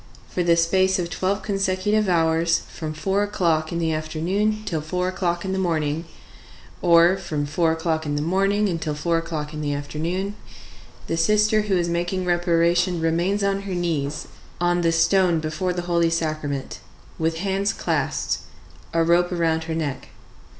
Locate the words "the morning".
5.53-6.05, 8.15-8.67